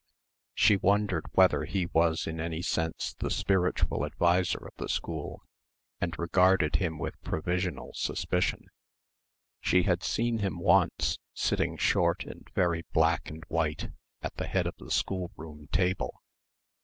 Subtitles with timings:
[0.55, 5.43] She wondered whether he was in any sense the spiritual adviser of the school
[5.99, 8.65] and regarded him with provisional suspicion.
[9.59, 13.91] She had seen him once, sitting short and very black and white
[14.23, 16.19] at the head of the schoolroom table.